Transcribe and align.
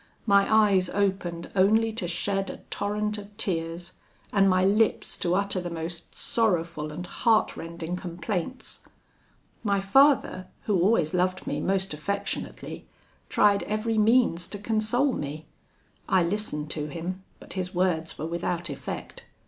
My 0.25 0.51
eyes 0.51 0.89
opened 0.89 1.51
only 1.55 1.91
to 1.93 2.07
shed 2.07 2.49
a 2.49 2.61
torrent 2.71 3.19
of 3.19 3.37
tears, 3.37 3.93
and 4.33 4.49
my 4.49 4.65
lips 4.65 5.15
to 5.17 5.35
utter 5.35 5.61
the 5.61 5.69
most 5.69 6.15
sorrowful 6.15 6.91
and 6.91 7.05
heartrending 7.05 7.97
complaints. 7.97 8.81
My 9.63 9.79
father, 9.79 10.47
who 10.63 10.81
always 10.81 11.13
loved 11.13 11.45
me 11.45 11.59
most 11.59 11.93
affectionately, 11.93 12.87
tried 13.29 13.61
every 13.65 13.99
means 13.99 14.47
to 14.47 14.57
console 14.57 15.13
me. 15.13 15.45
I 16.09 16.23
listened 16.23 16.71
to 16.71 16.87
him, 16.87 17.21
but 17.39 17.53
his 17.53 17.75
words 17.75 18.17
were 18.17 18.25
without 18.25 18.71
effect. 18.71 19.25